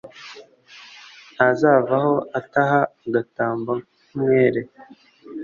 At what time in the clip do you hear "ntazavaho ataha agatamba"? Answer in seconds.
1.33-3.71